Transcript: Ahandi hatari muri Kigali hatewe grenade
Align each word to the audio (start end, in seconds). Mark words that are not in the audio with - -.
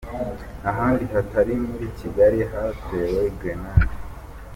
Ahandi 0.69 1.03
hatari 1.13 1.53
muri 1.69 1.85
Kigali 1.99 2.39
hatewe 2.51 3.21
grenade 3.39 3.93